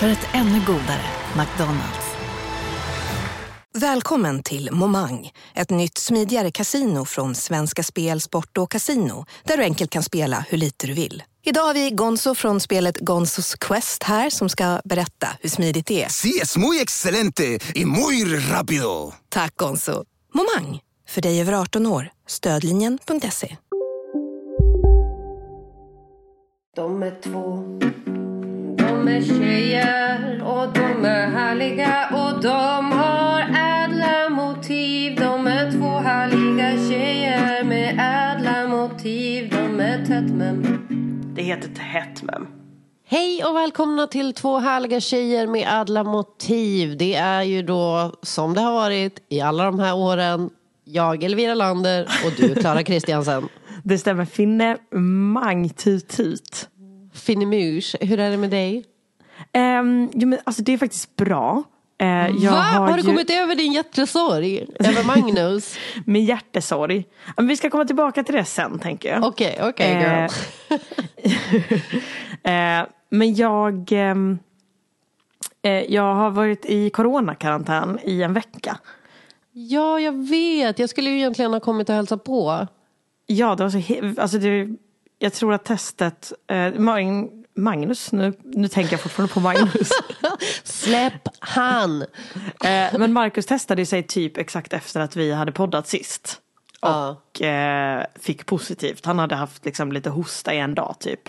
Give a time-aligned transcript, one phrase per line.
[0.00, 1.04] För ett ännu godare
[1.38, 2.06] McDonalds.
[3.78, 9.62] Välkommen till Momang, ett nytt smidigare casino från Svenska Spel, Sport och Casino där du
[9.62, 11.22] enkelt kan spela hur lite du vill.
[11.44, 16.04] Idag har vi Gonzo från spelet Gonzos Quest här som ska berätta hur smidigt det
[16.04, 16.08] är.
[16.08, 19.12] Sí, es muy excelente y muy rápido.
[19.28, 20.04] Tack Gonzo.
[20.34, 22.10] Momang, för dig över 18 år.
[22.26, 23.56] Stödlinjen.se.
[26.76, 27.64] De är två,
[28.76, 29.79] de är tjejer
[31.02, 35.16] de är härliga och de har ädla motiv.
[35.16, 39.50] De är två härliga tjejer med ädla motiv.
[39.50, 40.78] De är tätt men
[41.34, 42.46] Det heter tätt mem.
[43.06, 46.96] Hej och välkomna till två härliga tjejer med ädla motiv.
[46.96, 50.50] Det är ju då som det har varit i alla de här åren.
[50.84, 53.48] Jag Elvira Lander och du Klara Kristiansen.
[53.84, 54.24] Det stämmer.
[54.24, 54.76] Finne
[55.32, 56.68] Mang Tut Tut.
[57.14, 58.84] Finnemus, hur är det med dig?
[59.54, 61.62] Um, jo, men alltså det är faktiskt bra.
[62.40, 62.56] Jag Va?
[62.56, 64.66] Har, du ju kommit över din hjärtesorg?
[64.78, 65.76] Över Magnus?
[66.06, 67.04] Min hjärtesorg.
[67.36, 69.24] Men vi ska komma tillbaka till det sen tänker jag.
[69.24, 70.30] Okej, okej Eh, girl.
[72.42, 74.38] Eh, men jag, ehm,
[75.62, 78.78] eh, jag har varit i coronakarantän i en vecka.
[79.52, 80.78] Ja, jag vet.
[80.78, 82.66] Jag skulle ju egentligen ha kommit och hälsat på.
[83.26, 84.68] Ja, det var så alltså det,
[85.18, 86.72] jag tror att testet, eh,
[87.54, 89.90] Magnus, nu, nu tänker jag fortfarande på Magnus.
[90.64, 92.02] Släpp han!
[92.64, 96.40] eh, men Marcus testade sig typ exakt efter att vi hade poddat sist.
[96.80, 99.06] Och eh, fick positivt.
[99.06, 101.28] Han hade haft liksom lite hosta i en dag typ.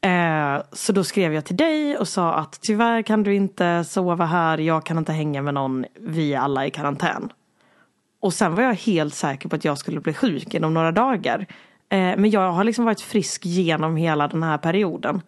[0.00, 4.26] Eh, så då skrev jag till dig och sa att tyvärr kan du inte sova
[4.26, 7.32] här, jag kan inte hänga med någon, vi är alla i karantän.
[8.20, 11.46] Och sen var jag helt säker på att jag skulle bli sjuk inom några dagar.
[11.90, 15.22] Eh, men jag har liksom varit frisk genom hela den här perioden.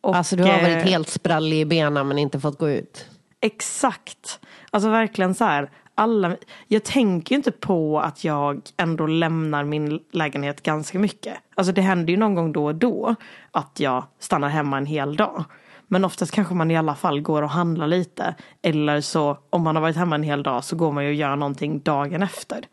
[0.00, 3.10] Och, Alltså du har varit eh, helt sprallig i benen men inte fått gå ut.
[3.40, 4.40] Exakt.
[4.70, 5.70] Alltså verkligen så här.
[5.94, 6.36] Alla,
[6.68, 11.34] jag tänker ju inte på att jag ändå lämnar min lägenhet ganska mycket.
[11.54, 13.14] Alltså det händer ju någon gång då och då
[13.50, 15.44] att jag stannar hemma en hel dag.
[15.88, 18.34] Men oftast kanske man i alla fall går och handlar lite.
[18.62, 21.14] Eller så om man har varit hemma en hel dag så går man ju och
[21.16, 22.66] gör någonting dagen efter.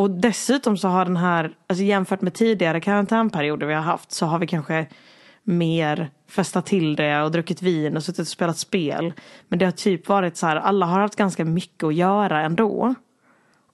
[0.00, 4.26] Och dessutom så har den här, alltså jämfört med tidigare karantänperioder vi har haft så
[4.26, 4.86] har vi kanske
[5.42, 9.12] mer festat till det och druckit vin och suttit och spelat spel.
[9.48, 12.94] Men det har typ varit så här, alla har haft ganska mycket att göra ändå.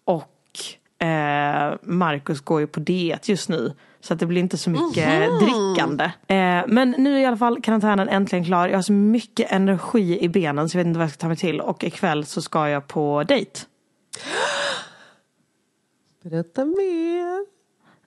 [0.05, 3.73] Och eh, Marcus går ju på diet just nu.
[4.01, 6.05] Så att det blir inte så mycket drickande.
[6.05, 8.69] Eh, men nu är i alla fall karantänen äntligen klar.
[8.69, 11.29] Jag har så mycket energi i benen så jag vet inte vad jag ska ta
[11.29, 11.61] mig till.
[11.61, 13.61] Och ikväll så ska jag på dejt.
[16.31, 17.47] Berätta mer.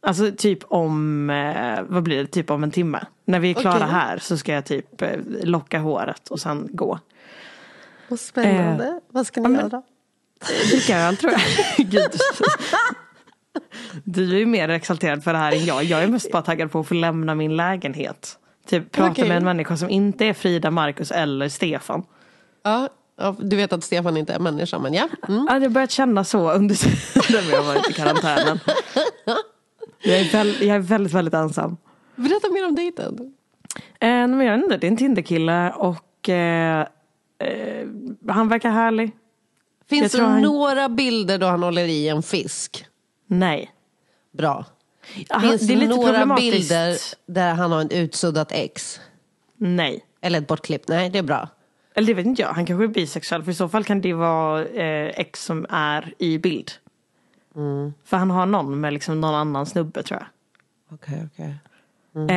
[0.02, 3.06] Alltså typ om, eh, vad blir det, typ om en timme.
[3.25, 3.88] När vi är klara Okej.
[3.88, 5.09] här så ska jag typ eh,
[5.44, 7.00] locka håret och sen gå.
[8.08, 9.02] Vad spännande.
[9.09, 9.81] Vad ska ni göra?
[10.69, 11.41] Dricka öl tror jag.
[11.78, 12.12] Gud.
[14.03, 15.84] Du är ju mer exalterad för det här än jag.
[15.84, 18.38] Jag är mest bara taggad på att få lämna min lägenhet.
[18.68, 19.28] Typ prata Okej.
[19.28, 22.03] med en människa som inte är Frida, Marcus eller Stefan.
[22.63, 22.90] Ja, ja,
[23.40, 25.07] du vet att Stefan inte är människa men ja.
[25.28, 25.46] Mm.
[25.50, 28.59] Jag har börjat känna så under tiden vi har varit i karantänen.
[30.02, 31.78] Jag är, väl, jag är väldigt, väldigt ensam.
[32.16, 33.34] Berätta mer om dejten.
[34.00, 36.79] Eh, men jag vet inte, det är en Tinderkille och eh,
[37.40, 37.88] eh,
[38.28, 39.12] han verkar härlig.
[39.90, 42.85] Finns Jag det han- några bilder då han håller i en fisk?
[43.28, 43.72] Nej.
[44.38, 44.66] Bra.
[45.29, 49.00] Han- Finns det är det lite några bilder där han har en utsuddat ex?
[49.58, 50.06] Nej.
[50.22, 50.88] Eller ett bortklippt?
[50.88, 51.47] Nej, det är bra.
[51.99, 54.13] Eller det vet inte jag, han kanske är bisexuell för i så fall kan det
[54.13, 56.72] vara eh, ex som är i bild.
[58.05, 60.28] För han har någon med liksom någon annan snubbe tror jag.
[60.96, 61.55] Okej, okej.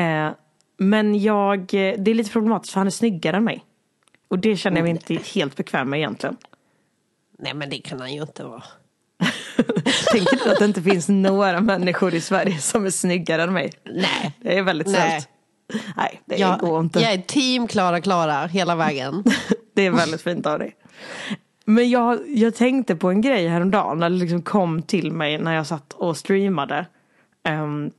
[0.01, 0.31] Eh,
[0.77, 3.65] men jag, det är lite problematiskt för han är snyggare än mig.
[4.29, 6.37] Och det känner jag mig inte helt bekväm med egentligen.
[7.39, 8.63] Nej, men det kan han ju inte vara.
[10.13, 13.73] Tänker du att det inte finns några människor i Sverige som är snyggare än mig?
[13.85, 14.37] Nej.
[14.41, 15.29] Det är väldigt snällt.
[15.97, 17.01] Nej, det Jag, går inte.
[17.01, 19.25] jag är team Klara Klara hela vägen.
[19.75, 20.77] Det är väldigt fint av dig.
[21.65, 25.55] Men jag, jag tänkte på en grej häromdagen när det liksom kom till mig när
[25.55, 26.87] jag satt och streamade.
[27.45, 27.91] Ehm,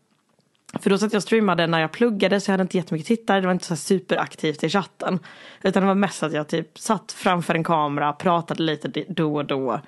[0.79, 3.41] För då satt jag och streamade när jag pluggade så jag hade inte jättemycket tittare.
[3.41, 5.19] Det var inte så superaktivt i chatten.
[5.61, 9.45] Utan det var mest att jag typ satt framför en kamera, pratade lite då och
[9.45, 9.79] då.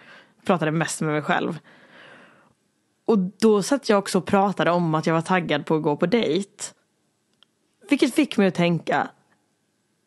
[0.45, 1.59] Pratade mest med mig själv.
[3.05, 5.97] Och då satt jag också och pratade om att jag var taggad på att gå
[5.97, 6.63] på dejt.
[7.89, 9.07] Vilket fick mig att tänka.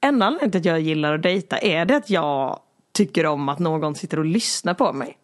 [0.01, 2.61] En anledning till att jag gillar att dejta är det att jag
[2.93, 5.19] tycker om att någon sitter och lyssnar på mig.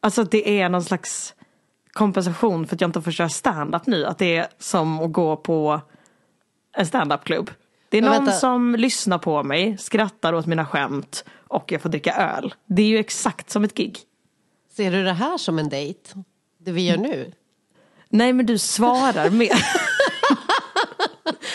[0.00, 1.34] Alltså att det är någon slags
[1.92, 4.04] kompensation för att jag inte får köra stand-up nu.
[4.04, 5.80] Att det är som att gå på
[6.76, 7.50] en stand-up-klubb.
[7.88, 8.32] Det är någon vänta.
[8.32, 12.54] som lyssnar på mig, skrattar åt mina skämt och jag får dricka öl.
[12.66, 13.98] Det är ju exakt som ett gig.
[14.76, 16.14] Ser du det här som en dejt?
[16.58, 17.32] Det vi gör nu?
[18.08, 19.52] Nej men du svarar mer.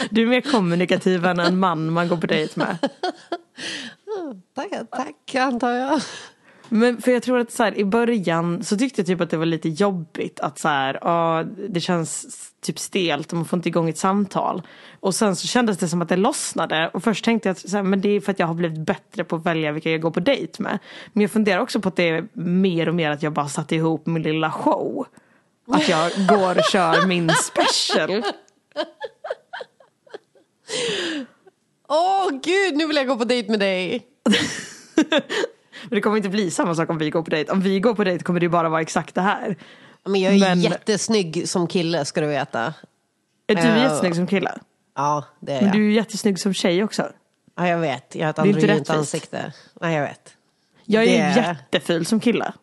[0.10, 2.78] Du är mer kommunikativ än en man man går på dejt med.
[4.56, 6.02] Tack, tack antar jag.
[6.70, 9.38] Men för jag tror att så här, i början så tyckte jag typ att det
[9.38, 12.26] var lite jobbigt att så här, ja, det känns
[12.62, 14.62] typ stelt och man får inte igång ett samtal.
[15.00, 17.78] Och sen så kändes det som att det lossnade och först tänkte jag att så
[17.78, 20.02] här, men det är för att jag har blivit bättre på att välja vilka jag
[20.02, 20.80] går på dejt med.
[21.14, 23.76] Men jag funderar också på att det är mer och mer att jag bara satte
[23.76, 25.06] ihop min lilla show.
[25.68, 28.24] Att jag går och kör min special.
[31.88, 34.06] Åh gud, nu vill jag gå på dejt med dig.
[35.84, 37.52] Men det kommer inte bli samma sak om vi går på dejt.
[37.52, 39.56] Om vi går på dejt kommer det bara vara exakt det här.
[40.06, 42.74] Men jag är Men- jättesnygg som kille ska du veta.
[43.48, 43.78] Är du Ja.
[43.78, 44.58] jättesnygg som kille?
[44.96, 45.76] Ja, det är Men jag.
[45.76, 47.10] du är ju jättesnygg som tjej också.
[47.56, 48.16] Ja, jag vet.
[48.16, 49.54] Jag har ett androgynt ansikte.
[49.82, 50.34] Nej, jag vet.
[50.84, 52.54] Jag är Det- jätteful som kille.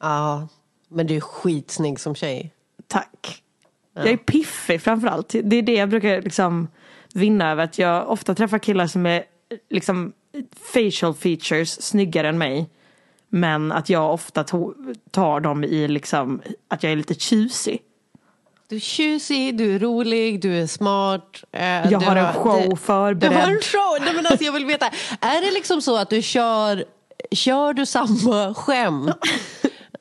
[0.00, 0.48] Ja,
[0.88, 2.52] men du är skitsnygg som tjej.
[2.86, 3.42] Tack.
[3.94, 5.34] Jag är piffig framförallt.
[5.42, 6.68] Det är det jag brukar liksom
[7.16, 7.64] vinna över.
[7.64, 9.22] Att jag ofta träffar killar som är
[9.70, 10.12] liksom
[10.72, 12.70] facial features snyggare än mig.
[13.28, 14.44] Men att jag ofta
[15.10, 17.82] tar dem i liksom att jag är lite tjusig.
[18.68, 21.44] Du är tjusig, du är rolig, du är smart.
[21.52, 23.32] eh, Jag har en show du- förberedd.
[23.32, 23.96] Du har en show!
[24.04, 24.86] Nej, men alltså, jag vill veta,
[25.20, 26.84] är det liksom så att du kör,
[27.30, 29.10] kör du samma skämt?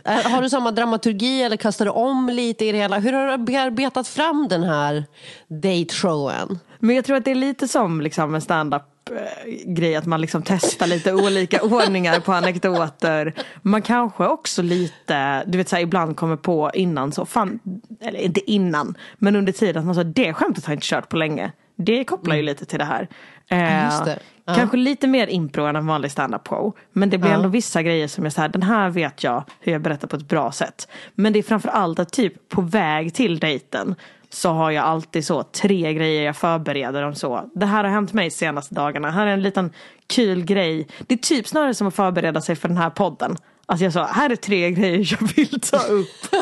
[0.06, 3.00] Eh, Har du samma dramaturgi eller kastar du om lite i det hela?
[3.00, 5.06] Hur har du bearbetat fram den här
[5.48, 6.60] dateshowen?
[6.86, 10.22] Men jag tror att det är lite som liksom en stand-up eh, grej att man
[10.22, 13.34] liksom testar lite olika ordningar på anekdoter.
[13.62, 17.60] Man kanske också lite, du vet så här, ibland kommer på innan så, fan,
[18.02, 21.10] eller inte innan, men under tiden att man sa det skämtet har jag inte kört
[21.10, 21.52] på länge.
[21.78, 23.08] Det kopplar ju lite till det här.
[23.48, 24.20] Eh, det.
[24.46, 24.56] Ja.
[24.56, 26.76] Kanske lite mer impro än en vanlig stand-up show.
[26.94, 29.72] Men det blir ändå vissa grejer som är så här, den här vet jag hur
[29.72, 30.88] jag berättar på ett bra sätt.
[31.16, 33.96] Men det är framför allt att typ på väg till dejten
[34.30, 37.50] så har jag alltid så tre grejer jag förbereder om så.
[37.56, 39.12] Det här har hänt mig senaste dagarna.
[39.12, 39.74] Här är en liten
[40.08, 40.88] kul grej.
[41.08, 43.38] Det är typ snarare som att förbereda sig för den här podden.
[43.66, 46.36] Att jag sa, här är tre grejer jag vill ta upp.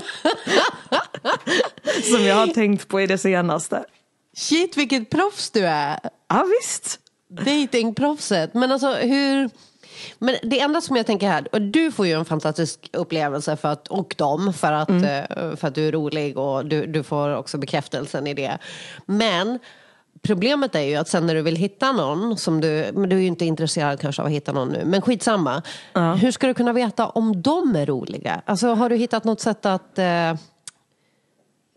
[2.03, 3.85] som jag har tänkt på i det senaste.
[4.35, 5.99] Shit vilket proffs du är!
[6.27, 6.99] Ja visst.
[7.29, 8.53] Datingproffset.
[8.53, 9.49] Men alltså hur...
[10.19, 13.71] Men det enda som jag tänker här, och du får ju en fantastisk upplevelse för
[13.71, 17.35] att, och dem för att, eh, för att du är rolig och du, du får
[17.35, 18.57] också bekräftelsen i det.
[19.05, 19.59] Men
[20.21, 23.21] problemet är ju att sen när du vill hitta någon, som du, men du är
[23.21, 25.61] ju inte intresserad kanske av att hitta någon nu, men skitsamma.
[26.17, 28.41] Hur ska du kunna veta om de är roliga?
[28.45, 30.35] Alltså har du hittat något sätt att eh,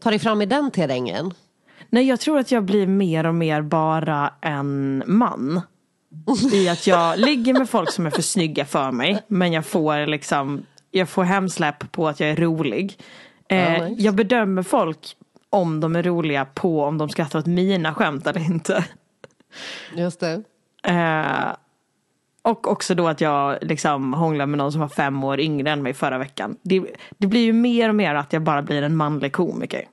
[0.02, 1.34] ta dig fram i den terrängen?
[1.90, 5.60] Nej, jag tror att jag blir mer och mer bara en man.
[6.52, 9.22] I att jag ligger med folk som är för snygga för mig.
[9.28, 12.98] Men jag får liksom, jag får hemsläpp på att jag är rolig.
[13.48, 14.02] Eh, Ja, nice.
[14.02, 15.16] Jag bedömer folk
[15.50, 18.84] om de är roliga på om de skrattar åt mina skämt eller inte.
[19.94, 20.42] Just det.
[20.86, 21.52] Eh,
[22.42, 25.82] och också då att jag liksom hånglar med någon som var fem år yngre än
[25.82, 26.56] mig förra veckan.
[26.62, 26.82] Det,
[27.18, 29.84] det blir ju mer och mer att jag bara blir en manlig komiker.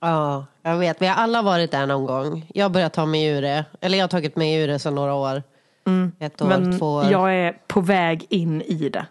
[0.00, 1.02] Ja, jag vet.
[1.02, 2.46] Vi har alla varit där någon gång.
[2.54, 3.64] Jag har börjat ta mig ur det.
[3.80, 5.42] Eller jag har tagit mig ur det sedan några år.
[6.18, 7.04] Ett år, Men två år.
[7.04, 9.06] jag är på väg in i det.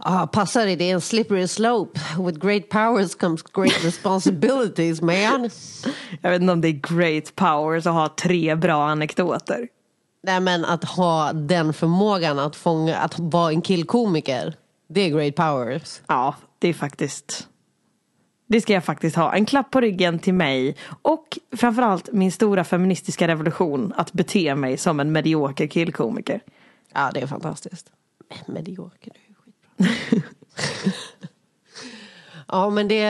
[0.00, 2.00] Ah, passa dig, det är en slippery slope.
[2.18, 5.50] With great powers comes great responsibilities man.
[6.20, 9.68] Jag vet inte om det är great powers att ha tre bra anekdoter.
[10.22, 14.54] Nej men att ha den förmågan att fånga, att vara en killkomiker.
[14.88, 16.00] Det är great powers.
[16.06, 17.48] Ja, det är faktiskt.
[18.46, 19.34] Det ska jag faktiskt ha.
[19.34, 20.76] En klapp på ryggen till mig.
[21.02, 23.92] Och framförallt min stora feministiska revolution.
[23.96, 26.40] Att bete mig som en medioker killkomiker.
[26.94, 27.90] Ja, det är fantastiskt.
[28.46, 30.30] Medioker, det är ju skitbra.
[32.48, 33.04] ja, men det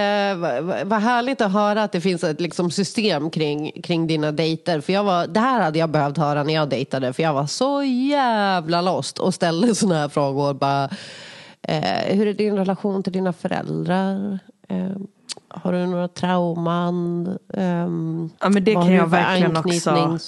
[0.84, 4.80] var, härligt att höra att det finns ett liksom, system kring, kring dina dejter.
[4.80, 7.12] För jag var, det här hade jag behövt höra när jag dejtade.
[7.12, 10.54] För jag var så jävla lost och ställde såna här frågor.
[10.54, 10.84] Bara,
[11.62, 14.38] eh, hur är din relation till dina föräldrar?
[14.68, 14.96] Eh,
[15.62, 17.26] Har du några trauman?
[17.48, 20.18] Um, Ja, men det kan jag verkligen också.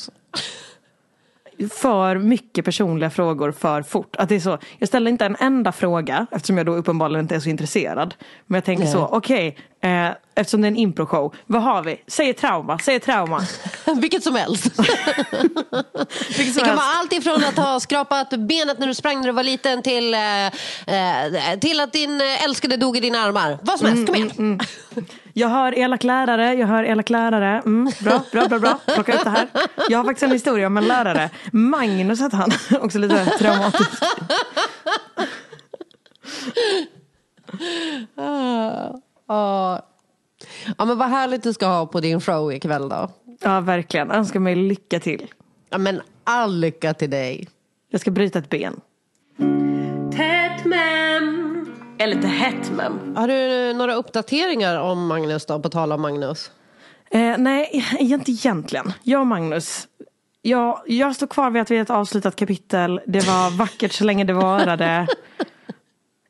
[1.71, 4.17] För mycket personliga frågor för fort.
[4.17, 7.35] Att det är så, jag ställer inte en enda fråga eftersom jag då uppenbarligen inte
[7.35, 8.15] är så intresserad.
[8.47, 8.93] Men jag tänker Nej.
[8.93, 12.01] så, okej, eh, eftersom det är en improshow, vad har vi?
[12.07, 13.41] Säg trauma, säg trauma.
[14.01, 14.67] Vilket som helst.
[14.79, 16.83] Vilket Det som kan helst.
[16.85, 20.15] vara allt ifrån att ha skrapat benet när du sprang när du var liten till,
[20.15, 23.59] eh, eh, till att din älskade dog i dina armar.
[23.63, 24.61] Vad som helst, kom igen.
[25.39, 27.63] Jag hör elak lärare, jag hör elak lärare.
[27.67, 28.79] Mm, bra, bra, bra, bra.
[28.95, 29.49] Plocka ut det här.
[29.89, 31.31] Jag har faktiskt en historia om en lärare.
[31.53, 32.51] Magnus hette han.
[32.81, 33.91] Också lite traumatisk.
[39.27, 39.83] Ja.
[40.79, 43.11] ja, men vad härligt du ska ha på din show ikväll då.
[43.41, 44.11] Ja, verkligen.
[44.11, 45.27] Önskar mig lycka till.
[45.71, 47.49] Ja, men all lycka till dig.
[47.91, 48.81] Jag ska bryta ett ben.
[51.99, 53.17] Är lite hett men.
[53.17, 56.51] Har du några uppdateringar om Magnus då, på tal om Magnus?
[57.11, 58.93] Eh, nej, inte egentligen.
[59.03, 59.89] Jag och Magnus.
[60.43, 63.01] Jag, jag står kvar vid att vi är ett avslutat kapitel.
[63.07, 65.07] Det var vackert så länge det varade.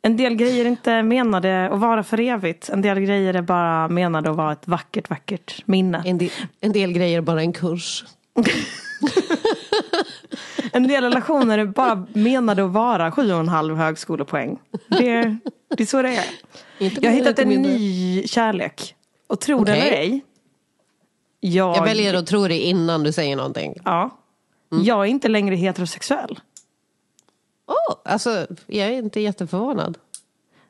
[0.02, 2.68] En del grejer är inte menade att vara för evigt.
[2.68, 6.02] En del grejer är bara menade att vara ett vackert, vackert minne.
[6.04, 6.30] En del,
[6.60, 8.04] en del grejer är bara en kurs.
[10.76, 14.58] En del relationer är bara menade att vara sju och en halv högskolepoäng.
[14.88, 15.36] Det,
[15.76, 16.24] det är så det är.
[16.78, 17.72] Inte Jag har hittat en mindre.
[17.72, 18.94] ny kärlek.
[19.26, 19.80] Och tro det Okej.
[19.88, 20.24] eller ej.
[21.40, 23.74] Jag, Jag väljer att tro det innan du säger någonting.
[23.84, 24.10] ja,
[24.72, 24.84] Mm.
[24.84, 26.40] jag är inte längre heterosexuell.
[27.66, 29.98] Oh, alltså, jag är inte jätteförvånad.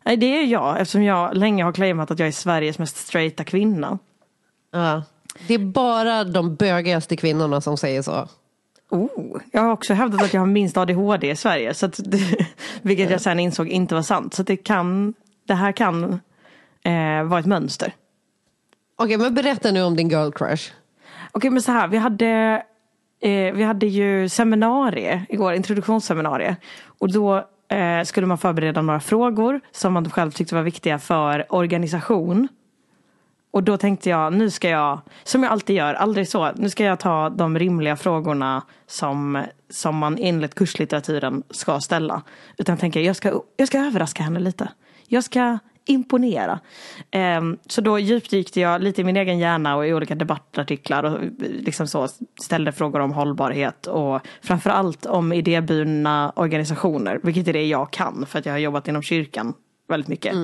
[0.04, 3.44] Nej, det är jag eftersom jag länge har claimat att jag är Sveriges mest straighta
[3.44, 3.98] kvinna.
[4.72, 5.02] Ja.
[5.46, 8.28] Det är bara de bögigaste kvinnorna som säger så.
[8.90, 11.74] Oh, jag har också hävdat att jag har minst ADHD i Sverige.
[11.74, 12.00] Så att
[12.82, 14.34] vilket jag sen insåg inte var sant.
[14.34, 15.14] Så det, kan,
[15.46, 16.20] det här kan
[16.82, 17.92] eh, vara ett mönster.
[18.96, 20.72] Okej, men berätta nu om din girl crush.
[21.32, 22.62] Okej men så här, vi hade,
[23.20, 26.56] eh, vi hade ju seminarie igår, introduktionsseminarie.
[26.98, 27.36] Och då
[27.68, 32.48] eh, skulle man förbereda några frågor som man själv tyckte var viktiga för organisation.
[33.56, 36.84] Och då tänkte jag, nu ska jag, som jag alltid gör, aldrig så, nu ska
[36.84, 42.22] jag ta de rimliga frågorna som, som man enligt kurslitteraturen ska ställa.
[42.58, 44.68] Utan tänker, jag ska, jag ska överraska henne lite.
[45.06, 46.60] Jag ska imponera.
[47.10, 51.18] Ehm, så då djupdykte jag lite i min egen hjärna och i olika debattartiklar och
[51.38, 52.08] liksom så
[52.40, 58.38] ställde frågor om hållbarhet och framförallt om idéburna organisationer, vilket är det jag kan för
[58.38, 59.54] att jag har jobbat inom kyrkan
[59.88, 60.34] väldigt mycket.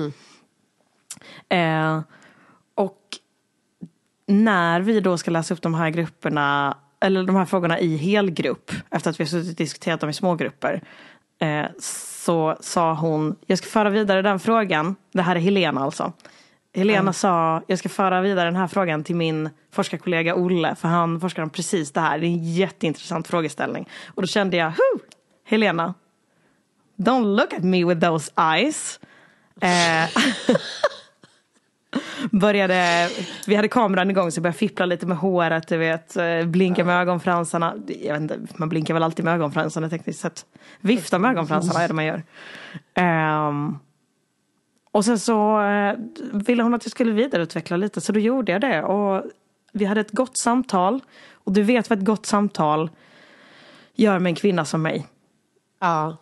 [1.49, 2.03] Eh, och
[4.27, 8.71] när vi då ska läsa upp de här grupperna, eller de här frågorna i helgrupp,
[8.89, 10.81] efter att vi har suttit och diskuterat dem i smågrupper,
[11.39, 16.13] eh, så sa hon, jag ska föra vidare den frågan, det här är Helena alltså.
[16.75, 21.21] Helena sa, jag ska föra vidare den här frågan till min forskarkollega Olle, för han
[21.21, 22.19] forskar om precis det här.
[22.19, 23.89] Det är en jätteintressant frågeställning.
[24.07, 24.99] Och då kände jag, Hu!
[25.45, 25.93] Helena,
[26.97, 28.99] don't look at me with those eyes.
[29.61, 30.09] Eh,
[32.31, 33.09] började,
[33.47, 36.85] vi hade kameran igång så jag började fippla lite med håret, du vet, eh, blinka
[36.85, 37.73] med ögonfransarna.
[37.87, 40.45] Jag vet inte, man blinkar väl alltid med ögonfransarna tekniskt sett.
[40.79, 42.23] Vifta med ögonfransarna är det man gör.
[42.93, 43.77] Ehm,
[44.91, 45.95] och sen så eh,
[46.33, 48.83] ville hon att jag skulle vidareutveckla lite så då gjorde jag det.
[48.83, 49.23] Och
[49.73, 50.99] vi hade ett gott samtal.
[51.33, 52.89] Och du vet vad ett gott samtal
[53.95, 55.07] gör med en kvinna som mig
[55.83, 56.17] Ja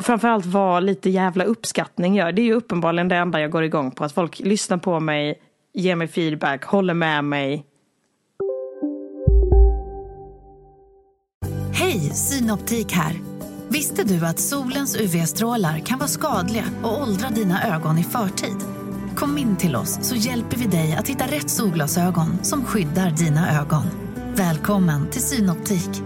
[0.00, 2.32] framförallt vad lite jävla uppskattning gör.
[2.32, 4.04] Det är ju uppenbarligen det enda jag går igång på.
[4.04, 5.40] Att folk lyssnar på mig,
[5.74, 7.66] ger mig feedback, håller med mig.
[11.72, 13.16] Hej, Synoptik här.
[13.68, 18.56] Visste du att solens UV-strålar kan vara skadliga och åldra dina ögon i förtid?
[19.16, 23.60] Kom in till oss så hjälper vi dig att hitta rätt solglasögon som skyddar dina
[23.60, 23.84] ögon.
[24.34, 26.05] Välkommen till Synoptik.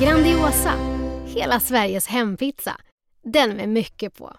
[0.00, 0.72] Grandiosa,
[1.26, 2.76] hela Sveriges hempizza.
[3.24, 4.32] Den med mycket på.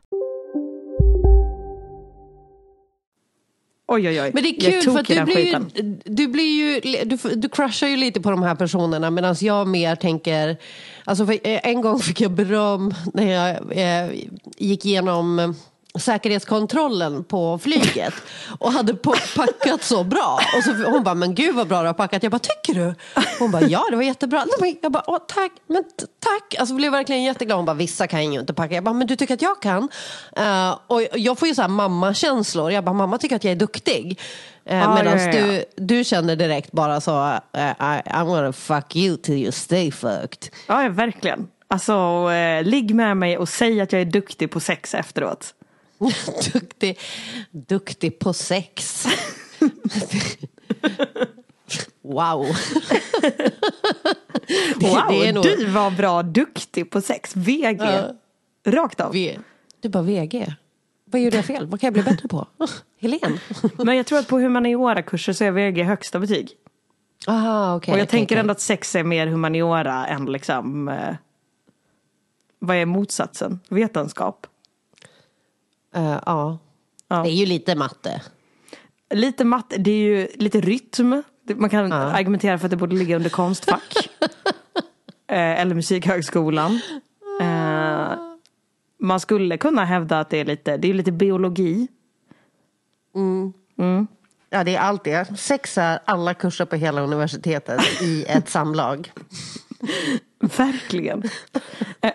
[3.88, 4.32] Oj oj oj.
[4.34, 5.60] Men det är kul för att du blir, ju,
[6.06, 9.96] du blir ju, du, du crushar ju lite på de här personerna medan jag mer
[9.96, 10.58] tänker,
[11.04, 14.12] alltså för eh, en gång fick jag beröm när jag eh,
[14.58, 15.56] gick igenom
[16.00, 18.14] säkerhetskontrollen på flyget
[18.60, 18.94] och hade
[19.36, 20.40] packat så bra.
[20.58, 22.24] Och så hon bara, men gud vad bra du har packat.
[22.24, 22.96] Jag bara, tycker du?
[23.40, 24.46] Hon bara, ja det var jättebra.
[24.82, 25.84] Jag bara, Åh, tack, men
[26.20, 26.56] tack.
[26.60, 27.58] Alltså blev verkligen jätteglad.
[27.58, 28.76] Hon bara, vissa kan ju inte packa.
[28.76, 29.90] Jag bara, men du tycker att jag kan?
[30.36, 32.72] Eh, och jag får ju så här mammakänslor.
[32.72, 34.20] Jag bara, mamma tycker att jag är duktig.
[34.72, 38.54] Uh, Ah, Medan ja, ja, du, du känner direkt bara så, eh, I, I'm gonna
[38.54, 40.48] fuck you till you stay fucked.
[40.68, 41.48] Ja, ja verkligen.
[41.68, 41.94] Alltså,
[42.32, 45.54] eh, ligg med mig och säg att jag är duktig på sex efteråt.
[46.54, 47.00] duktig,
[47.52, 49.06] duktig på sex.
[52.02, 52.46] wow.
[54.80, 57.36] Det- wow, det nog- du var bra duktig på sex.
[57.36, 57.78] VG.
[57.80, 58.10] Ja.
[58.72, 59.14] Rakt av.
[59.82, 60.56] Du bara VG.
[61.06, 61.66] Vad gjorde jag fel?
[61.68, 62.48] Vad kan jag bli bättre på?
[63.00, 63.40] Helen.
[63.78, 66.50] Men jag tror att på humaniora-kurser så är VG högsta betyg.
[67.28, 67.92] Aha, okej.
[67.92, 68.40] och jag okej, tänker okej.
[68.40, 70.88] ändå att sex är mer humaniora än liksom...
[70.88, 71.16] Eh,
[72.60, 73.60] vad är motsatsen?
[73.70, 74.48] Vetenskap?
[75.96, 76.58] Eh, ja.
[77.08, 78.22] Det är ju lite matte.
[79.14, 81.24] Lite matte, det är ju lite rytm.
[81.56, 84.10] Man kan argumentera för att det borde ligga under konstfack.
[85.28, 86.80] eh, eller musikhögskolan.
[87.42, 88.14] Eh,
[89.00, 91.88] man skulle kunna hävda att det är lite, det är lite biologi.
[93.78, 94.08] Mm.
[94.50, 95.40] Ja, det är allt det.
[95.40, 99.12] Sex är alla kurser på hela universitetet i ett samlag.
[100.40, 101.24] Verkligen.
[102.02, 102.12] Eh,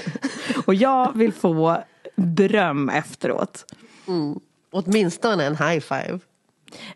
[0.66, 1.84] och jag vill få
[2.14, 3.64] beröm efteråt.
[4.08, 4.40] Mm.
[4.70, 6.18] Åtminstone en high five.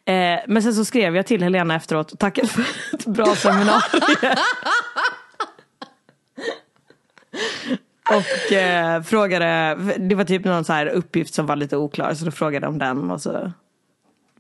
[0.05, 4.03] Eh, men sen så skrev jag till Helena efteråt och tackade för ett bra seminarium.
[8.11, 12.25] och eh, frågade, det var typ någon så här uppgift som var lite oklar så
[12.25, 13.11] då frågade jag om den.
[13.11, 13.53] Och så.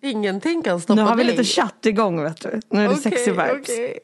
[0.02, 1.32] Ingenting kan stoppa Nu har vi dig.
[1.32, 2.60] lite chatt igång vet du.
[2.70, 3.60] Nu är det Okej, sexy vibes.
[3.62, 3.98] okej.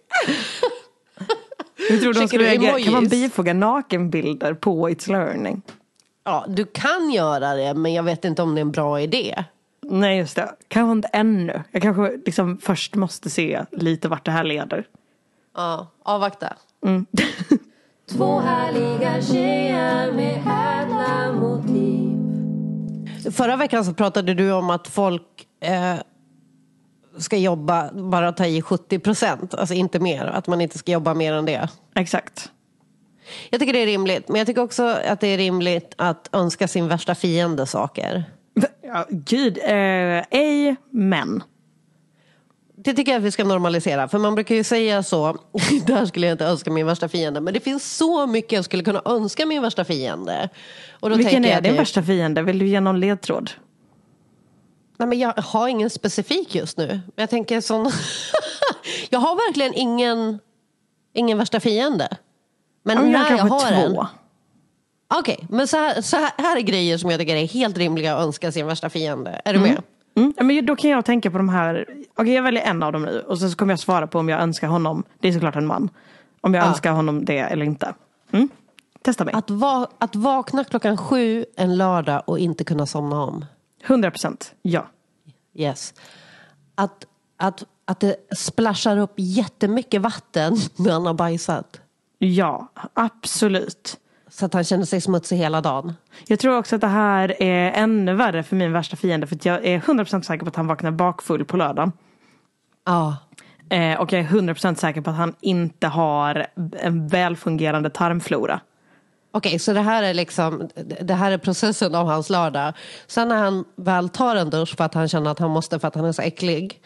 [1.91, 2.81] Hur tror du de skulle reagera?
[2.81, 5.63] Kan man bifoga nakenbilder på It's Learning?
[6.25, 9.45] Ja, du kan göra det, men jag vet inte om det är en bra idé.
[9.83, 11.63] Nej just det, kanske inte ännu.
[11.71, 14.87] Jag kanske liksom först måste se lite vart det här leder.
[15.57, 16.57] Ja, avvakta.
[16.85, 17.07] Mm.
[18.11, 22.11] Två härliga tjejer med ädla motiv.
[23.31, 25.97] Förra veckan så pratade du om att folk eh,
[27.19, 30.27] ska jobba, bara ta i 70 procent, alltså inte mer.
[30.27, 31.69] Att man inte ska jobba mer än det.
[31.95, 32.51] Exakt.
[33.51, 36.69] Jag tycker det är rimligt, men jag tycker också att det är rimligt att önska
[36.69, 38.25] sin värsta fiende saker.
[38.83, 41.43] Ja, gud, eh, ej men.
[42.77, 45.39] Det tycker jag att vi ska normalisera, för man brukar ju säga så,
[45.87, 48.85] där skulle jag inte önska min värsta fiende, men det finns så mycket jag skulle
[48.85, 50.49] kunna önska min värsta fiende.
[51.01, 52.43] Och då Vilken är din typ- värsta fiende?
[52.43, 53.51] Vill du ge någon ledtråd?
[54.97, 57.01] Nej, men jag har ingen specifik just nu.
[57.17, 57.91] Jag tänker sån...
[59.11, 60.39] jag har verkligen ingen,
[61.13, 62.09] ingen värsta fiende.
[62.85, 64.01] Men Ja, jag när jag, kanske har två.
[64.01, 64.07] en...
[65.19, 68.17] Okej, men så här, så här, här är grejer som jag tycker är helt rimliga
[68.17, 69.41] att önska sin värsta fiende.
[69.45, 69.83] Är du med?
[70.17, 70.35] Mm.
[70.37, 71.87] ja, Men då kan jag tänka på de här.
[72.17, 74.29] Okej, jag väljer en av dem nu och sen så kommer jag svara på om
[74.29, 75.03] jag önskar honom.
[75.21, 75.91] Det är såklart en man.
[76.41, 76.69] Om jag Ja.
[76.69, 77.95] önskar honom det eller inte.
[78.31, 78.49] Mm.
[79.03, 79.35] Testa mig.
[79.35, 83.45] Att, va, att vakna klockan sju en lördag och inte kunna somna om.
[83.87, 84.55] 100 procent.
[84.63, 84.87] Ja.
[85.55, 85.95] Yes.
[86.75, 91.81] Att, att, att det splashar upp jättemycket vatten när han har bajsat.
[92.25, 94.01] Ja, absolut.
[94.29, 95.95] Så att han känner sig smutsig hela dagen.
[96.27, 99.27] Jag tror också att det här är ännu värre för min värsta fiende.
[99.27, 101.93] För att jag är 100% säker på att han vaknar bakfull på lördagen.
[102.87, 103.17] Ja.
[103.69, 106.47] Eh, och jag är 100% säker på att han inte har
[106.81, 108.61] en välfungerande tarmflora.
[109.33, 110.69] Okej, så det här är liksom
[111.01, 112.73] det här är processen av hans lördag.
[113.07, 115.89] Sen när han väl tar en dusch för att han känner att han måste för
[115.89, 116.83] att han är så äcklig.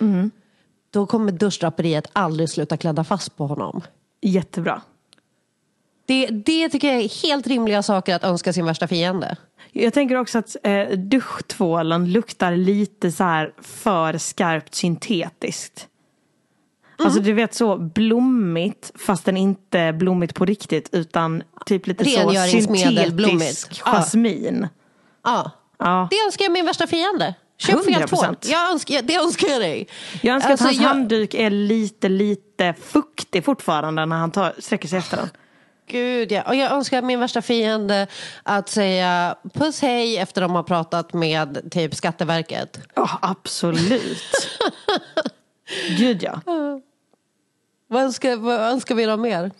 [0.90, 3.80] Då kommer duschdraperiet aldrig sluta klädda fast på honom.
[4.20, 4.82] Jättebra.
[6.08, 9.36] Det, det tycker jag är helt rimliga saker att önska sin värsta fiende.
[9.72, 15.86] Jag tänker också att eh, duschtvålen luktar lite så här för skarpt syntetiskt.
[16.98, 22.20] Alltså du vet så blommigt fast den inte blommigt på riktigt utan typ lite så
[22.30, 22.64] blommigt.
[22.64, 23.92] syntetisk Ja.
[23.92, 24.68] jasmin.
[25.24, 25.50] Ja.
[25.78, 26.08] Ja.
[26.10, 27.34] Det önskar jag min värsta fiende.
[27.58, 28.06] Köp fel 100%.
[28.06, 28.36] tvål.
[28.42, 29.88] Jag önskar, det önskar jag dig.
[30.22, 34.54] Jag önskar Alltså, att hans jag- handduk är lite, lite fuktig fortfarande när han tar,
[34.58, 35.28] sträcker sig efter den.
[35.88, 36.42] Gud ja.
[36.42, 38.06] Och jag önskar min värsta fiende
[38.42, 42.78] att säga puss hej efter de har pratat med typ Skatteverket.
[42.94, 44.48] Ja, absolut.
[45.98, 46.40] Gud ja.
[47.86, 49.50] Vad önskar, vad önskar vi dem mer?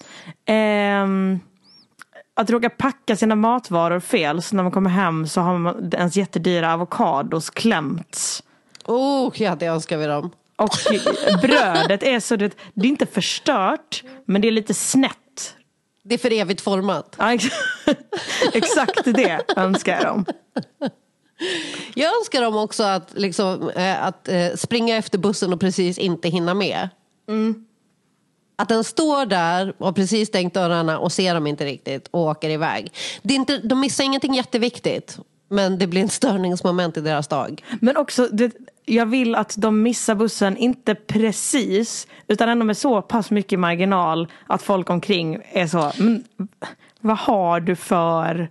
[0.47, 1.41] Ehm,
[2.35, 6.17] att råka packa sina matvaror fel så när man kommer hem så har man ens
[6.17, 8.43] jättedyra avokados klämts.
[8.85, 10.31] Oh, ja, det önskar vi dem.
[10.57, 10.71] Och
[11.43, 15.19] brödet är så det, det är inte förstört men det är lite snett.
[16.09, 17.14] Det är för evigt format.
[17.18, 17.44] Ja, ex-
[18.53, 20.25] exakt det önskar jag dem.
[21.94, 26.29] Jag önskar dem också att, liksom, eh, att eh, springa efter bussen och precis inte
[26.29, 26.88] hinna med.
[28.57, 32.51] Att den står där och precis stängt dörrarna och ser dem inte riktigt och åker
[32.51, 32.92] iväg.
[33.23, 35.18] Det är inte, de missar ingenting jätteviktigt.
[35.49, 37.65] Men det blir en störningsmoment i deras dag.
[37.81, 38.53] Men också, det,
[38.85, 44.29] jag vill att de missar bussen, inte precis, utan ändå med så pass mycket marginal
[44.47, 46.25] att folk omkring är så, "Men
[47.01, 48.51] vad har du för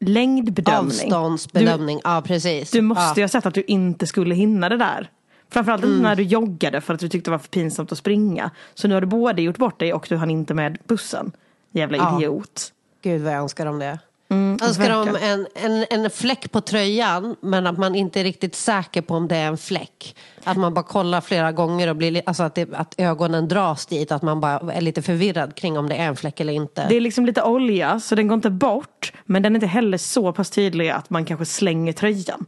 [0.00, 1.12] längdbedömning?
[1.12, 2.70] Avståndsbedömning, ja precis.
[2.70, 3.14] Du, du måste ja.
[3.16, 5.10] ju ha sett att du inte skulle hinna det där.
[5.50, 6.02] Framförallt Mm.
[6.02, 8.50] när du joggade för att du tyckte det var för pinsamt att springa.
[8.74, 11.32] Så nu har du både gjort bort dig och du hann inte med bussen.
[11.72, 12.18] Jävla Ja.
[12.18, 12.72] idiot.
[13.02, 13.98] Gud vad jag önskar dem det.
[14.32, 15.46] Mm, önskar verkligen.
[15.54, 19.28] en, en, en fläck på tröjan men att man inte är riktigt säker på om
[19.28, 20.16] det är en fläck.
[20.44, 23.86] Att man bara kollar flera gånger och blir, li- alltså att, det, att ögonen dras
[23.86, 24.12] dit.
[24.12, 26.86] Att man bara är lite förvirrad kring om det är en fläck eller inte.
[26.88, 29.12] Det är liksom lite olja så den går inte bort.
[29.24, 32.46] Men den är inte heller så pass tydlig att man kanske slänger tröjan.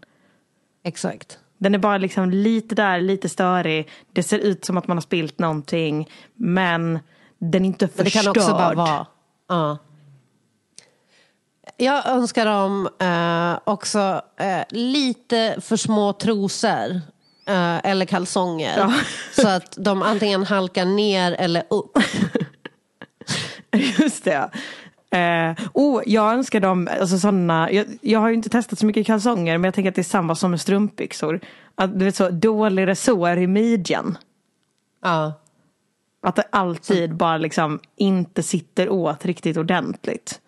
[0.84, 1.38] Exakt.
[1.58, 3.88] Den är bara liksom lite där, lite störig.
[4.12, 6.08] Det ser ut som att man har spilt någonting.
[6.34, 6.98] Men
[7.38, 8.22] den är inte Men det förstörd.
[8.24, 9.06] kan också bara vara...
[9.48, 9.78] Ja.
[11.76, 17.00] Jag önskar dem eh, också eh, lite för små trosor.
[17.46, 18.78] Eh, eller kalsonger.
[18.78, 18.94] Ja.
[19.42, 21.98] Så att de antingen halkar ner eller upp.
[23.98, 24.50] Just det.
[25.10, 29.06] Eh, oh, jag önskar dem, alltså sådana, jag, jag har ju inte testat så mycket
[29.06, 31.40] kalsonger men jag tänker att det är samma som med strumpbyxor.
[31.74, 34.18] Att, du vet så, dålig resår i midjan.
[35.02, 35.32] Ja.
[36.22, 40.40] Att det alltid bara liksom inte sitter åt riktigt ordentligt.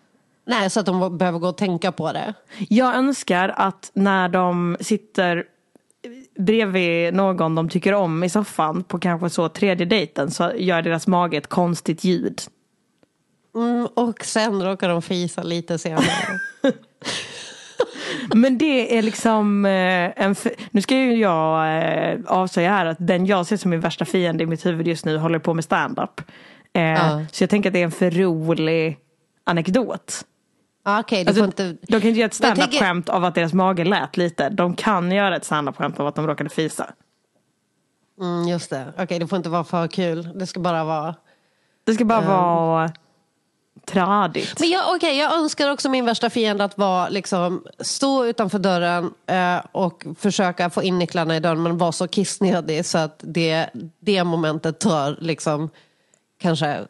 [0.47, 2.33] Nej, så att de behöver gå och tänka på det.
[2.69, 5.43] Jag önskar att när de sitter
[6.39, 11.07] bredvid någon de tycker om i soffan på kanske så tredje dejten så gör deras
[11.07, 12.41] mage ett konstigt ljud.
[13.55, 16.39] Mm, och sen råkar de fisa lite senare.
[18.35, 20.35] Men det är liksom eh, en...
[20.71, 24.43] Nu ska ju jag eh, avslöja här att den jag ser som min värsta fiende
[24.43, 26.21] i mitt huvud just nu håller på med stand-up.
[26.71, 27.25] Ja.
[27.31, 28.97] Så jag tänker att det är en för rolig
[29.43, 30.25] anekdot.
[30.89, 31.77] Ah, du Alltså, inte...
[31.81, 34.49] De kan inte göra ett stand-up-skämt av att deras mage lät lite.
[34.49, 36.93] De kan göra ett stand-up-skämt av att de råkade fisa.
[38.21, 38.93] Mm, just det.
[38.97, 40.29] Okej, det får inte vara för kul.
[40.35, 41.15] Det ska bara vara...
[41.83, 42.27] Det ska bara Ehm.
[42.27, 42.91] vara
[43.85, 44.59] tradigt.
[44.59, 49.13] Men jag, okej, jag önskar också min värsta fiende att vara, liksom, stå utanför dörren
[49.25, 53.69] eh, och försöka få in nycklarna i dörren men vara så kissnödig så att det,
[53.99, 55.69] det momentet tar liksom,
[56.37, 56.85] kanske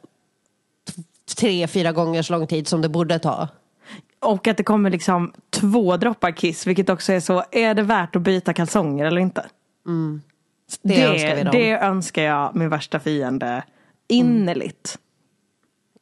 [1.38, 3.48] tre, fyra gånger så lång tid som det borde ta.
[4.20, 8.16] Och att det kommer liksom två droppar kiss, vilket också är så, är det värt
[8.16, 9.46] att byta kalsonger eller inte?
[9.88, 10.22] Mm.
[10.82, 11.52] Det Det, önskar vi dem.
[11.52, 13.64] det önskar jag min värsta fiende
[14.08, 14.98] innerligt.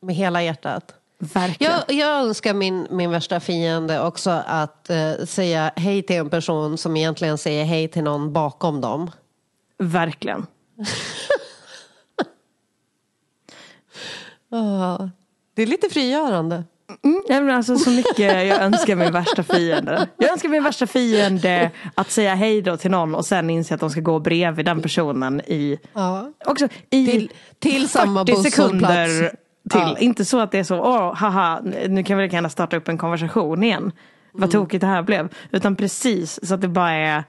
[0.01, 0.93] Med hela hjärtat.
[1.19, 1.73] Verkligen.
[1.87, 6.77] Jag, jag önskar min, min värsta fiende också att eh, säga hej till en person
[6.77, 9.11] som egentligen säger hej till någon bakom dem.
[9.77, 10.45] Verkligen.
[14.51, 15.09] Ah,
[15.53, 16.63] det är lite frigörande.
[17.03, 20.07] Mm, nej, men alltså så mycket jag önskar min värsta fiende.
[20.17, 23.79] Jag önskar min värsta fiende att säga hej då till någon och sen inse att
[23.79, 26.31] de ska gå bredvid den personen i, Ja.
[26.45, 29.07] också i Till- till samma 40 sekunder
[29.69, 29.79] till.
[29.81, 29.97] Ja.
[29.97, 32.87] Inte så att det är så, åh haha, nu kan vi lika gärna starta upp
[32.87, 33.91] en konversation igen.
[34.31, 34.51] Vad Mm.
[34.51, 35.29] tokigt det här blev.
[35.51, 37.23] Utan precis så att det bara är,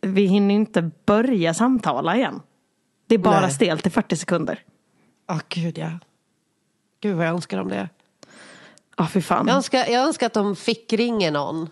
[0.00, 2.40] vi- hinner inte börja samtala igen.
[3.06, 3.50] Det är bara Nej.
[3.50, 4.58] stelt i 40 sekunder.
[5.28, 5.90] Ja, gud ja.
[7.02, 7.88] Gud vad jag önskar om det.
[8.96, 9.46] Ja, fy fan.
[9.46, 11.68] Jag önskar, jag önskar att de fick ringa någon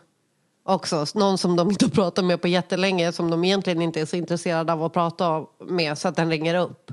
[0.64, 1.06] också.
[1.14, 3.12] Någon som de inte har pratat med på jättelänge.
[3.12, 5.98] Som de egentligen inte är så intresserade av att prata med.
[5.98, 6.92] Så att den ringer upp.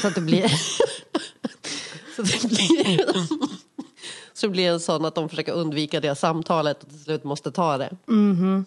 [0.00, 0.48] Så att det blir...
[2.16, 3.00] så, det blir
[4.32, 7.52] så det blir en sån att de försöker undvika det samtalet och till slut måste
[7.52, 7.96] ta det.
[8.06, 8.64] Mhm.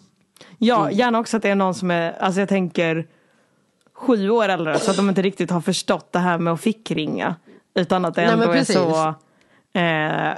[0.58, 3.06] Ja, gärna också att det är någon som är, alltså jag tänker
[3.92, 7.34] sju år äldre så att de inte riktigt har förstått det här med att fickringa.
[7.74, 9.14] Utan att det Nej, ändå men är så,
[9.78, 10.34] eh,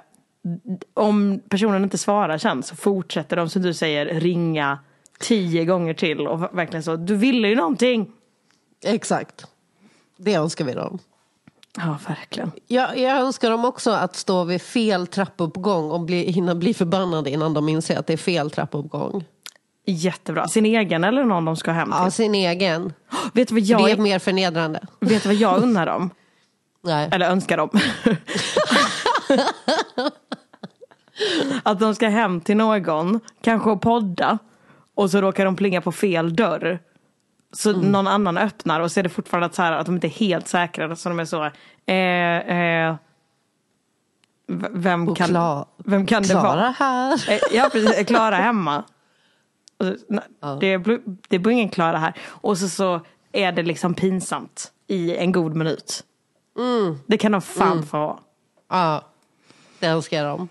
[0.94, 4.78] om personen inte svarar sen så fortsätter de som du säger ringa
[5.18, 8.12] tio gånger till och verkligen så, du ville ju någonting.
[8.84, 9.46] Exakt.
[10.16, 10.98] Det önskar vi dem.
[11.76, 12.52] Ja, verkligen.
[12.66, 17.30] Jag, jag önskar dem också att stå vid fel trappuppgång och bli, hinna bli förbannade
[17.30, 19.24] innan de inser att det är fel trappuppgång.
[19.84, 20.48] Jättebra.
[20.48, 21.98] Sin egen eller någon de ska hem till?
[21.98, 22.92] Ja, sin egen.
[23.32, 24.86] Vet du vad jag det är mer förnedrande.
[25.00, 26.10] Vet du vad jag undrar dem?
[26.82, 27.08] Nej.
[27.12, 27.70] Eller önskar dem.
[31.62, 34.38] att de ska hem till någon, kanske och podda.
[34.94, 36.78] Och så råkar de plinga på fel dörr.
[37.52, 37.92] Så Mm.
[37.92, 40.10] någon annan öppnar och så är det fortfarande att, så här, att de inte är
[40.10, 40.96] helt säkra.
[40.96, 41.44] Så de är så,
[41.86, 42.94] eh, eh,
[44.70, 46.70] vem, kan, Kla- vem kan det Klara vara?
[46.78, 47.30] här.
[47.30, 47.98] Eh, Ja, precis.
[47.98, 48.84] Är Klara hemma?
[50.60, 52.14] Det, blir- det blir ingen klara här.
[52.26, 53.00] Och så, så
[53.32, 56.04] är det liksom pinsamt i en god minut.
[57.06, 57.86] Det kan de fan Mm.
[57.86, 58.20] få ha.
[58.70, 59.02] Ja,
[59.78, 60.48] det älskar jag dem.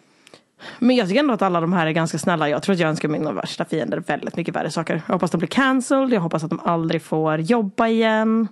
[0.80, 2.50] Men jag tycker ändå att alla de här är ganska snälla.
[2.50, 5.02] Jag tror att jag önskar mina värsta fiender väldigt mycket värre saker.
[5.08, 6.14] Jag hoppas de blir cancelled.
[6.14, 8.48] Jag hoppas att de aldrig får jobba igen.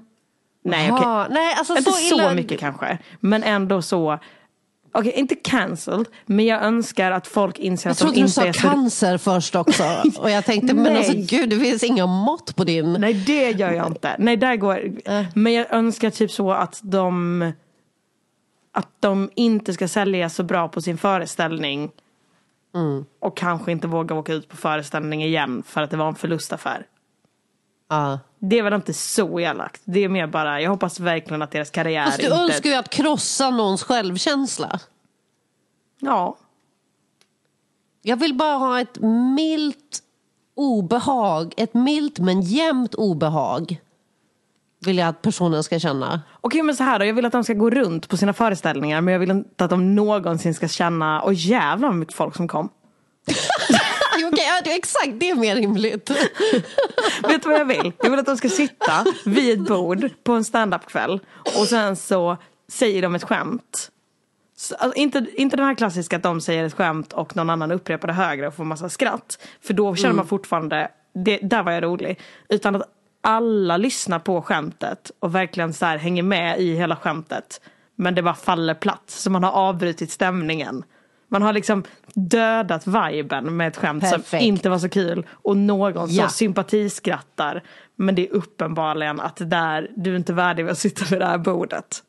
[0.65, 1.25] Nej, okej.
[1.29, 2.97] Nej, alltså Inte så så, illa- mycket kanske.
[3.19, 4.19] Men ändå så.
[4.95, 6.05] Okej, inte cancelled.
[6.25, 8.59] Men jag önskar att folk inser Jag att de trodde du inte sa är så...
[8.59, 9.83] cancer först också.
[10.17, 12.93] Och jag tänkte, men alltså gud, det finns inga mått på din...
[12.93, 14.15] Nej, det gör jag inte.
[14.19, 14.81] Nej, där går...
[15.39, 17.51] Men jag önskar typ så att de...
[18.75, 21.91] Att de inte ska sälja så bra på sin föreställning.
[23.19, 26.85] Och kanske inte våga åka ut på föreställning igen för att det var en förlustaffär.
[27.89, 28.19] Ja.
[28.39, 29.81] Det är väl inte så elakt.
[29.85, 32.37] Det är mer bara, jag hoppas verkligen att deras karriär Fast du inte...
[32.37, 34.79] önskar ju att krossa någons självkänsla.
[35.99, 36.37] Ja.
[38.01, 38.97] Jag vill bara ha ett
[39.35, 39.99] milt
[40.55, 41.53] obehag.
[41.57, 43.81] Ett milt men jämnt obehag.
[44.85, 46.21] Vill jag att personen ska känna.
[46.41, 49.01] Okej men så här då, jag vill att de ska gå runt på sina föreställningar
[49.01, 52.47] men jag vill inte att de någonsin ska känna, åh jävlar vad mycket folk som
[52.47, 52.69] kom.
[54.27, 56.09] Okej, ja, det- exakt, det är mer rimligt.
[57.29, 57.91] Vet du vad jag vill?
[58.03, 61.19] Jag vill att de ska sitta vid ett bord på en standup-kväll
[61.59, 62.37] och sen så
[62.71, 63.89] säger de ett skämt.
[64.57, 67.71] Så, alltså, inte, inte den här klassiska att de säger ett skämt och någon annan
[67.71, 69.39] upprepar det högre och får massa skratt.
[69.61, 70.91] För då känner man fortfarande,
[71.25, 72.19] det, där var jag rolig.
[72.49, 72.83] Utan att
[73.23, 77.61] alla lyssnar på skämtet och verkligen så här hänger med i hela skämtet.
[77.95, 80.83] Men det bara faller platt, så man har avbrutit stämningen.
[81.27, 81.83] Man har liksom
[82.13, 84.43] dödat viben med ett skämt som Perfekt.
[84.43, 85.25] inte var så kul.
[85.31, 86.23] Och någon Ja.
[86.23, 87.63] som sympatiskrattar.
[87.95, 91.25] Men det är uppenbarligen att det där, du är inte värdig att sitta vid det
[91.25, 92.03] här bordet.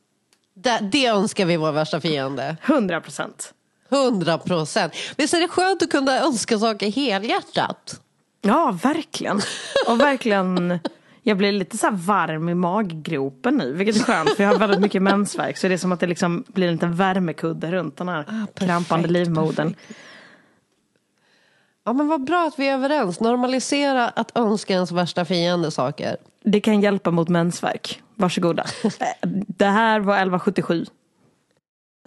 [0.55, 2.57] Det, det önskar vi vår värsta fiende.
[2.65, 3.55] 100 procent.
[3.89, 4.93] 100 procent.
[5.17, 8.01] Visst är det skönt att kunna önska saker helhjärtat?
[8.43, 9.41] Ja, verkligen.
[9.89, 10.79] Och verkligen,
[11.27, 13.73] jag blir lite så här varm i maggropen nu.
[13.73, 15.57] Vilket är skönt för jag har väldigt mycket mensvärk.
[15.57, 19.09] Så det är som att det liksom blir en liten värmekudde runt den här krampande
[19.09, 19.75] livmodern.
[21.85, 23.21] Ja men vad bra att vi är överens.
[23.21, 26.17] Normalisera att önska ens värsta fiende saker.
[26.43, 28.03] Det kan hjälpa mot mensvärk.
[28.15, 28.65] Varsågoda.
[28.85, 28.91] Eh,
[29.47, 30.85] Det här var 1177.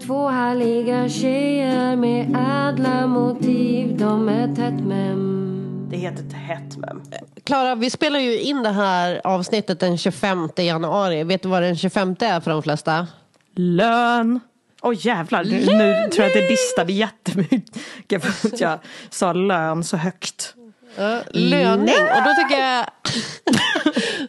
[0.06, 2.38] Två härliga tjejer med
[2.70, 3.98] ädla motiv.
[3.98, 5.47] De är tätt mem.
[5.90, 7.02] Det heter mem.
[7.44, 11.24] Klara, vi spelar ju in det här avsnittet den 25 januari.
[11.24, 13.08] Vet du vad den 25 är för de flesta?
[13.56, 14.40] Lön.
[14.82, 19.84] Åh jävlar, nu, nu tror jag att det distade jättemycket för att jag sa lön
[19.84, 20.54] så högt.
[20.96, 21.96] Ja, löning.
[22.16, 22.86] Och då tycker jag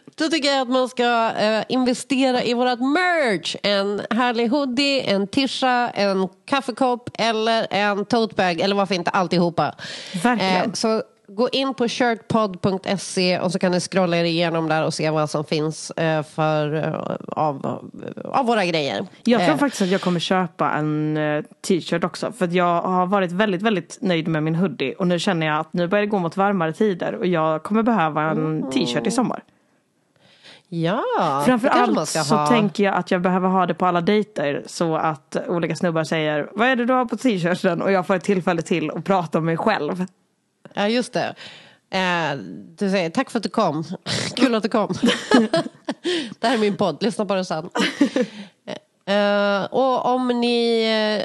[0.15, 3.55] Då tycker jag att man ska eh, investera i vårat merch.
[3.63, 8.59] En härlig hoodie, en tisha, en kaffekopp eller en totebag.
[8.59, 9.75] Eller varför inte alltihopa.
[10.23, 10.75] Verkligen.
[10.75, 15.09] så gå in på shirtpod.se och så kan ni scrolla er igenom där och se
[15.09, 16.93] vad som finns eh, för, eh,
[17.27, 17.89] av,
[18.23, 19.07] av våra grejer.
[19.23, 22.31] Jag tror Eh, faktiskt att jag kommer köpa en eh, t-shirt också.
[22.31, 24.93] För att jag har varit väldigt, väldigt nöjd med min hoodie.
[24.93, 27.15] Och nu känner jag att nu börjar det gå mot varmare tider.
[27.15, 29.43] Och jag kommer behöva en t-shirt i sommar.
[30.71, 31.03] Ja,
[31.45, 32.47] Framförallt så ha.
[32.47, 34.63] tänker jag att jag behöver ha det på alla dejter.
[34.65, 37.81] Så att olika snubbar säger, vad är det du har på t-shirten?
[37.81, 40.05] Och jag får ett tillfälle till att prata om mig själv.
[40.73, 41.35] Ja, just det.
[41.91, 42.37] Eh,
[42.77, 43.83] du säger tack för att du kom.
[44.35, 44.93] Kul att du kom.
[46.39, 47.69] det här är min podd, lyssna på den sen.
[49.05, 50.83] Eh, eh, och om ni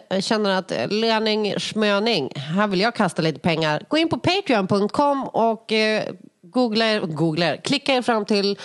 [0.09, 3.83] eh, känner att löning, schmöning, här vill jag kasta lite pengar.
[3.89, 6.03] Gå in på patreon.com och eh,
[6.43, 7.57] googla, er- googla, er.
[7.57, 8.59] klicka er fram till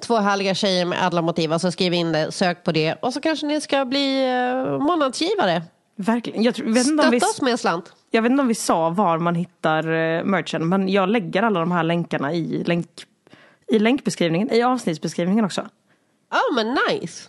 [0.00, 1.52] två härliga tjejer med ädla motiv.
[1.52, 5.62] Alltså skriv in det, sök på det och så kanske ni ska bli eh, månadsgivare.
[5.96, 6.42] Verkligen.
[6.42, 7.92] Jag, tror, vet om vi, Stötta oss med en slant.
[8.10, 10.68] jag vet inte om vi sa var man hittar uh, merchen.
[10.68, 12.88] Men jag lägger alla de här länkarna i, länk,
[13.68, 14.50] i länkbeskrivningen.
[14.52, 15.68] I avsnittsbeskrivningen också.
[16.30, 17.28] Ja men nice.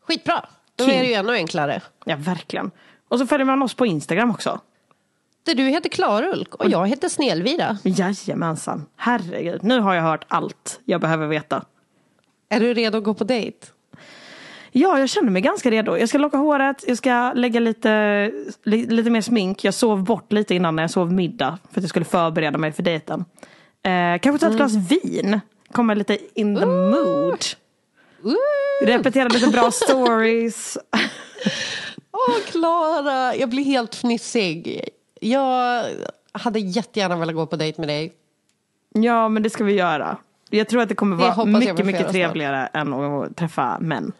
[0.00, 0.44] Skitbra.
[0.76, 0.94] Då King.
[0.94, 1.82] är det ju ännu enklare.
[2.04, 2.70] Ja, verkligen.
[3.08, 4.60] Och så följer man oss på Instagram också.
[5.42, 7.78] Det du heter Klarulk och jag heter Snelvira.
[7.84, 8.86] Jajamensan.
[8.96, 11.64] Herregud, nu har jag hört allt jag behöver veta.
[12.48, 13.66] Är du redo att gå på dejt?
[14.78, 15.96] Ja, jag känner mig ganska redo.
[15.96, 17.90] Jag ska locka håret, jag ska lägga lite,
[18.64, 19.64] li, lite mer smink.
[19.64, 22.72] Jag sov bort lite innan när jag sov middag för att jag skulle förbereda mig
[22.72, 23.24] för dejten.
[23.82, 25.40] Eh, kanske ta ett glas vin.
[25.72, 27.44] Komma lite in the mood.
[28.84, 30.78] Repetera lite bra stories.
[32.12, 34.88] Åh Klara, jag blir helt fnissig.
[35.20, 35.84] Jag
[36.32, 38.12] hade jättegärna velat gå på dejt med dig.
[38.94, 40.16] Ja, men det ska vi göra.
[40.50, 42.12] Jag tror att det kommer vara mycket, mycket göra snart.
[42.12, 44.12] trevligare än att träffa män.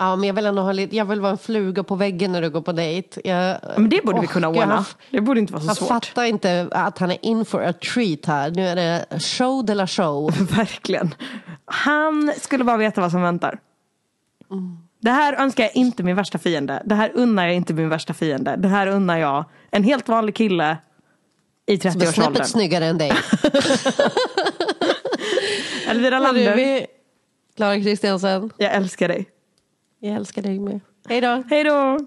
[0.00, 2.42] Ja, men jag vill ändå ha lite, jag vill vara en fluga på väggen när
[2.42, 3.20] du går på dejt.
[3.24, 4.76] Jag, Men det borde vi kunna jag ordna.
[4.76, 5.88] har- Det borde inte vara så Jag svårt.
[5.88, 8.50] fattar inte att han är in for a treat här.
[8.50, 10.30] Nu är det show de la show.
[10.56, 11.14] Verkligen.
[11.64, 13.58] Han skulle bara veta vad som väntar.
[15.00, 16.82] Det här önskar jag inte min värsta fiende.
[16.84, 18.56] Det här unnar jag inte min värsta fiende.
[18.58, 20.76] Det här unnar jag en helt vanlig kille
[21.66, 22.12] i Som är 30-årsåldern.
[22.34, 23.12] snäppet snyggare än dig.
[25.88, 26.86] Elvira Lander, vi-
[27.56, 28.50] Klara Kristiansen.
[28.56, 29.28] jag älskar dig.
[30.00, 30.80] Jag älskar dig med.
[31.08, 31.42] Hej då.
[31.50, 31.98] Hej då.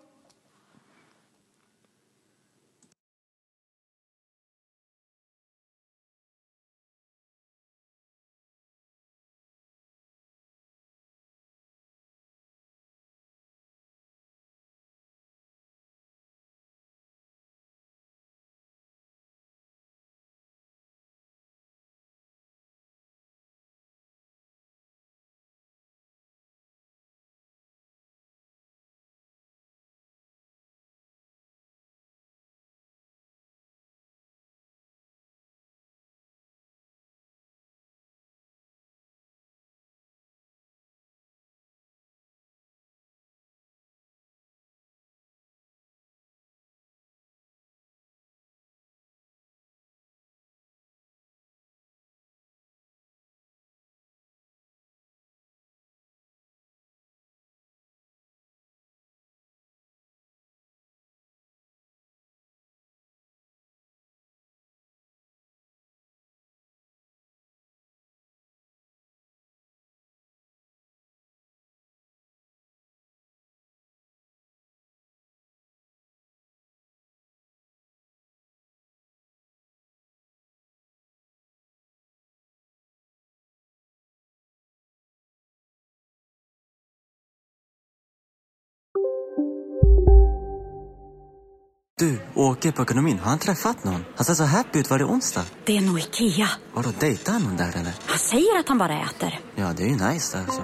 [92.02, 93.20] Du, åker på ekonomin.
[93.20, 94.06] Har han träffat någon?
[94.16, 94.90] Han ser så happy ut.
[94.90, 95.46] Var det onsdag?
[95.66, 96.50] Det är nog Ikea.
[96.74, 97.94] Vadå, dejtar han någon där eller?
[98.06, 99.40] Han säger att han bara äter.
[99.56, 100.64] Ja, det är ju nice där alltså.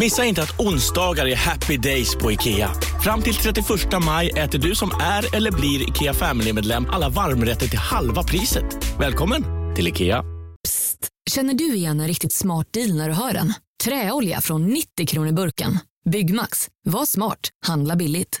[0.00, 2.70] Missa inte att onsdagar är happy days på IKEA.
[3.04, 3.66] Fram till 31
[4.04, 8.64] maj äter du som är eller blir IKEA Family-medlem alla varmrätter till halva priset.
[8.98, 9.44] Välkommen
[9.76, 10.24] till IKEA.
[11.30, 13.54] Känner du igen en riktigt smart deal när du hör den?
[13.84, 15.78] Träolja från 90 kronor burken.
[16.10, 16.68] Byggmax.
[16.84, 17.40] Var smart.
[17.66, 18.40] Handla billigt.